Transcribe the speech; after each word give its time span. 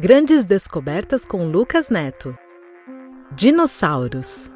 Grandes 0.00 0.44
descobertas 0.44 1.26
com 1.26 1.48
Lucas 1.48 1.90
Neto. 1.90 2.38
Dinossauros. 3.32 4.48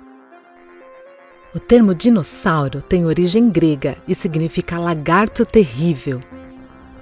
O 1.52 1.58
termo 1.58 1.96
dinossauro 1.96 2.80
tem 2.80 3.04
origem 3.04 3.50
grega 3.50 3.96
e 4.06 4.14
significa 4.14 4.78
lagarto 4.78 5.44
terrível. 5.44 6.22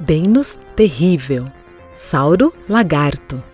Denos, 0.00 0.56
terrível. 0.74 1.48
Sauro, 1.94 2.50
lagarto. 2.66 3.44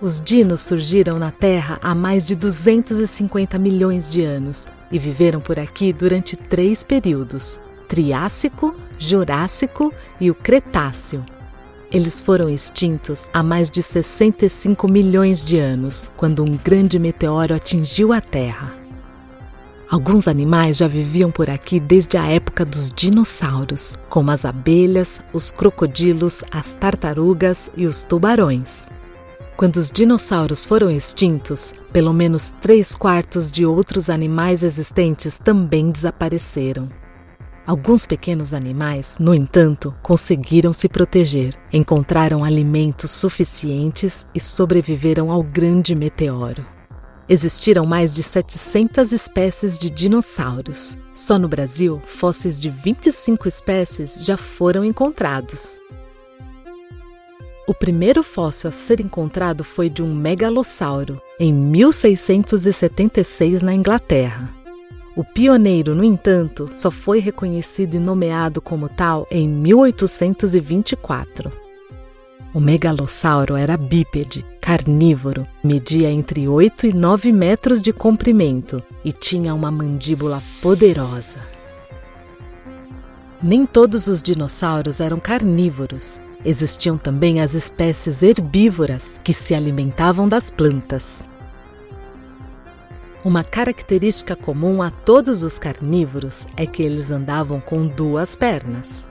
Os 0.00 0.22
dinos 0.22 0.62
surgiram 0.62 1.18
na 1.18 1.30
Terra 1.30 1.78
há 1.82 1.94
mais 1.94 2.26
de 2.26 2.34
250 2.34 3.58
milhões 3.58 4.10
de 4.10 4.24
anos 4.24 4.64
e 4.90 4.98
viveram 4.98 5.38
por 5.38 5.58
aqui 5.58 5.92
durante 5.92 6.34
três 6.34 6.82
períodos: 6.82 7.60
Triássico, 7.86 8.74
Jurássico 8.98 9.92
e 10.18 10.30
o 10.30 10.34
Cretáceo. 10.34 11.35
Eles 11.92 12.20
foram 12.20 12.48
extintos 12.48 13.30
há 13.32 13.42
mais 13.42 13.70
de 13.70 13.82
65 13.82 14.90
milhões 14.90 15.44
de 15.44 15.58
anos, 15.58 16.10
quando 16.16 16.42
um 16.42 16.56
grande 16.56 16.98
meteoro 16.98 17.54
atingiu 17.54 18.12
a 18.12 18.20
Terra. 18.20 18.74
Alguns 19.88 20.26
animais 20.26 20.78
já 20.78 20.88
viviam 20.88 21.30
por 21.30 21.48
aqui 21.48 21.78
desde 21.78 22.16
a 22.16 22.26
época 22.26 22.64
dos 22.64 22.90
dinossauros, 22.90 23.94
como 24.08 24.32
as 24.32 24.44
abelhas, 24.44 25.20
os 25.32 25.52
crocodilos, 25.52 26.42
as 26.50 26.74
tartarugas 26.74 27.70
e 27.76 27.86
os 27.86 28.02
tubarões. 28.02 28.88
Quando 29.56 29.76
os 29.76 29.88
dinossauros 29.88 30.64
foram 30.64 30.90
extintos, 30.90 31.72
pelo 31.92 32.12
menos 32.12 32.52
três 32.60 32.96
quartos 32.96 33.48
de 33.48 33.64
outros 33.64 34.10
animais 34.10 34.64
existentes 34.64 35.38
também 35.38 35.92
desapareceram. 35.92 36.88
Alguns 37.66 38.06
pequenos 38.06 38.54
animais, 38.54 39.18
no 39.18 39.34
entanto, 39.34 39.92
conseguiram 40.00 40.72
se 40.72 40.88
proteger, 40.88 41.56
encontraram 41.72 42.44
alimentos 42.44 43.10
suficientes 43.10 44.24
e 44.32 44.38
sobreviveram 44.38 45.32
ao 45.32 45.42
grande 45.42 45.96
meteoro. 45.96 46.64
Existiram 47.28 47.84
mais 47.84 48.14
de 48.14 48.22
700 48.22 49.10
espécies 49.10 49.76
de 49.76 49.90
dinossauros. 49.90 50.96
Só 51.12 51.40
no 51.40 51.48
Brasil, 51.48 52.00
fósseis 52.06 52.60
de 52.60 52.70
25 52.70 53.48
espécies 53.48 54.24
já 54.24 54.36
foram 54.36 54.84
encontrados. 54.84 55.76
O 57.66 57.74
primeiro 57.74 58.22
fóssil 58.22 58.68
a 58.68 58.72
ser 58.72 59.00
encontrado 59.00 59.64
foi 59.64 59.90
de 59.90 60.04
um 60.04 60.14
megalossauro, 60.14 61.20
em 61.40 61.52
1676 61.52 63.60
na 63.60 63.74
Inglaterra. 63.74 64.54
O 65.16 65.24
pioneiro, 65.24 65.94
no 65.94 66.04
entanto, 66.04 66.68
só 66.70 66.90
foi 66.90 67.20
reconhecido 67.20 67.94
e 67.94 67.98
nomeado 67.98 68.60
como 68.60 68.86
tal 68.86 69.26
em 69.30 69.48
1824. 69.48 71.50
O 72.52 72.60
megalossauro 72.60 73.56
era 73.56 73.78
bípede, 73.78 74.44
carnívoro, 74.60 75.48
media 75.64 76.10
entre 76.10 76.46
8 76.46 76.88
e 76.88 76.92
9 76.92 77.32
metros 77.32 77.80
de 77.80 77.94
comprimento 77.94 78.82
e 79.02 79.10
tinha 79.10 79.54
uma 79.54 79.70
mandíbula 79.70 80.42
poderosa. 80.60 81.38
Nem 83.42 83.64
todos 83.64 84.08
os 84.08 84.20
dinossauros 84.20 85.00
eram 85.00 85.18
carnívoros. 85.18 86.20
Existiam 86.44 86.98
também 86.98 87.40
as 87.40 87.54
espécies 87.54 88.22
herbívoras 88.22 89.18
que 89.24 89.32
se 89.32 89.54
alimentavam 89.54 90.28
das 90.28 90.50
plantas. 90.50 91.26
Uma 93.26 93.42
característica 93.42 94.36
comum 94.36 94.80
a 94.80 94.88
todos 94.88 95.42
os 95.42 95.58
carnívoros 95.58 96.46
é 96.56 96.64
que 96.64 96.80
eles 96.80 97.10
andavam 97.10 97.58
com 97.58 97.84
duas 97.84 98.36
pernas. 98.36 99.08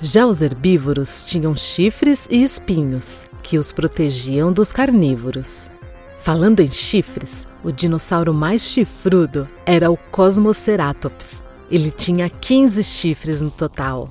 Já 0.00 0.24
os 0.24 0.40
herbívoros 0.40 1.22
tinham 1.22 1.54
chifres 1.54 2.26
e 2.30 2.42
espinhos, 2.42 3.26
que 3.42 3.58
os 3.58 3.70
protegiam 3.70 4.50
dos 4.50 4.72
carnívoros. 4.72 5.70
Falando 6.16 6.60
em 6.60 6.70
chifres, 6.72 7.46
o 7.62 7.70
dinossauro 7.70 8.32
mais 8.32 8.62
chifrudo 8.62 9.46
era 9.66 9.90
o 9.90 9.98
Cosmoceratops. 9.98 11.44
Ele 11.70 11.90
tinha 11.90 12.30
15 12.30 12.82
chifres 12.82 13.42
no 13.42 13.50
total. 13.50 14.08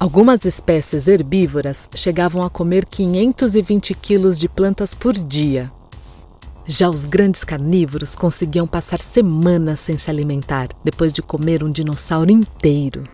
Algumas 0.00 0.46
espécies 0.46 1.06
herbívoras 1.06 1.90
chegavam 1.94 2.42
a 2.42 2.48
comer 2.48 2.86
520 2.86 3.92
quilos 3.92 4.38
de 4.38 4.48
plantas 4.48 4.94
por 4.94 5.12
dia, 5.12 5.70
já 6.70 6.90
os 6.90 7.06
grandes 7.06 7.44
carnívoros 7.44 8.14
conseguiam 8.14 8.66
passar 8.66 9.00
semanas 9.00 9.80
sem 9.80 9.96
se 9.96 10.10
alimentar, 10.10 10.68
depois 10.84 11.14
de 11.14 11.22
comer 11.22 11.64
um 11.64 11.72
dinossauro 11.72 12.30
inteiro. 12.30 13.04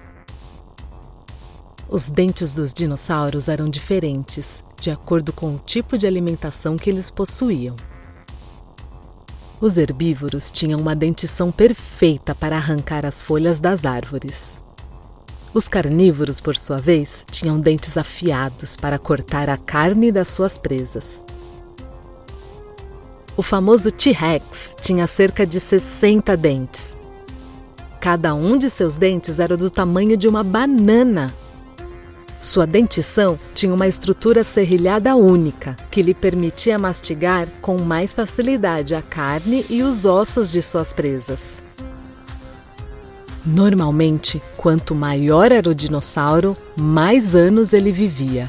Os 1.89 2.11
dentes 2.11 2.53
dos 2.53 2.73
dinossauros 2.73 3.47
eram 3.47 3.71
diferentes, 3.71 4.65
de 4.81 4.91
acordo 4.91 5.33
com 5.33 5.55
o 5.55 5.61
tipo 5.65 5.97
de 5.97 6.05
alimentação 6.05 6.77
que 6.77 6.91
eles 6.91 7.13
possuíam. 7.13 7.77
Os 9.61 9.79
herbívoros 9.79 10.51
tinham 10.51 10.81
uma 10.81 10.97
dentição 10.97 11.53
perfeita 11.53 12.35
para 12.35 12.57
arrancar 12.57 13.07
as 13.07 13.23
folhas 13.23 13.61
das 13.61 13.85
árvores. 13.85 14.59
Os 15.55 15.69
carnívoros, 15.69 16.41
por 16.41 16.57
sua 16.57 16.79
vez, 16.79 17.25
tinham 17.31 17.61
dentes 17.61 17.97
afiados 17.97 18.75
para 18.75 18.99
cortar 18.99 19.49
a 19.49 19.57
carne 19.57 20.11
das 20.11 20.29
suas 20.29 20.59
presas. 20.59 21.25
O 23.37 23.43
famoso 23.43 23.91
T-Rex 23.91 24.75
tinha 24.81 25.09
cerca 25.09 25.45
de 25.45 25.59
60 25.59 26.37
dentes. 26.37 26.97
Cada 28.01 28.33
um 28.33 28.57
de 28.57 28.71
seus 28.71 28.97
dentes 28.97 29.41
era 29.41 29.57
do 29.57 29.69
tamanho 29.69 30.17
de 30.17 30.29
uma 30.29 30.45
banana. 30.45 31.35
Sua 32.39 32.65
dentição 32.65 33.37
tinha 33.53 33.75
uma 33.75 33.89
estrutura 33.89 34.45
serrilhada 34.45 35.17
única, 35.17 35.75
que 35.91 36.01
lhe 36.01 36.15
permitia 36.15 36.79
mastigar 36.79 37.49
com 37.61 37.79
mais 37.79 38.15
facilidade 38.15 38.95
a 38.95 39.03
carne 39.03 39.67
e 39.69 39.83
os 39.83 40.05
ossos 40.05 40.53
de 40.53 40.63
suas 40.63 40.93
presas. 40.93 41.57
Normalmente, 43.45 44.41
quanto 44.57 44.95
maior 44.95 45.51
era 45.51 45.69
o 45.69 45.75
dinossauro, 45.75 46.57
mais 46.77 47.35
anos 47.35 47.73
ele 47.73 47.91
vivia. 47.91 48.49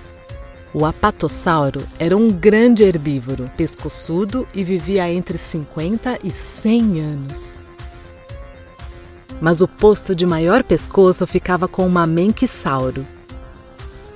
O 0.77 0.83
apatossauro 0.85 1.87
era 1.97 2.17
um 2.17 2.29
grande 2.29 2.83
herbívoro, 2.83 3.49
pescoçudo 3.55 4.45
e 4.53 4.61
vivia 4.61 5.09
entre 5.09 5.37
50 5.37 6.19
e 6.21 6.29
100 6.29 6.99
anos. 6.99 7.61
Mas 9.39 9.61
o 9.61 9.69
posto 9.69 10.13
de 10.13 10.25
maior 10.25 10.65
pescoço 10.65 11.25
ficava 11.25 11.65
com 11.65 11.87
o 11.87 11.89
mamenquisauro. 11.89 13.07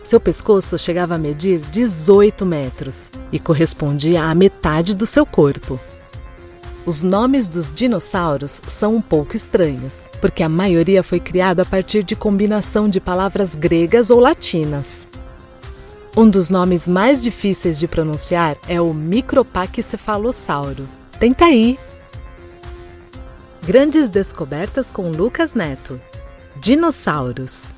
Seu 0.03 0.19
pescoço 0.19 0.77
chegava 0.77 1.15
a 1.15 1.17
medir 1.17 1.61
18 1.61 2.45
metros 2.45 3.09
e 3.31 3.39
correspondia 3.39 4.25
à 4.25 4.35
metade 4.35 4.93
do 4.93 5.05
seu 5.05 5.25
corpo. 5.25 5.79
Os 6.85 7.01
nomes 7.01 7.47
dos 7.47 7.71
dinossauros 7.71 8.61
são 8.67 8.97
um 8.97 9.01
pouco 9.01 9.33
estranhos, 9.33 10.09
porque 10.19 10.43
a 10.43 10.49
maioria 10.49 11.03
foi 11.03 11.21
criada 11.21 11.61
a 11.61 11.65
partir 11.65 12.03
de 12.03 12.17
combinação 12.17 12.89
de 12.89 12.99
palavras 12.99 13.55
gregas 13.55 14.11
ou 14.11 14.19
latinas. 14.19 15.08
Um 16.17 16.29
dos 16.29 16.49
nomes 16.49 16.87
mais 16.87 17.23
difíceis 17.23 17.79
de 17.79 17.87
pronunciar 17.87 18.57
é 18.67 18.81
o 18.81 18.93
Micropaquicefalossauro. 18.93 20.87
Tenta 21.19 21.45
aí! 21.45 21.79
Grandes 23.65 24.09
descobertas 24.09 24.89
com 24.89 25.11
Lucas 25.11 25.53
Neto. 25.53 26.01
Dinossauros. 26.59 27.73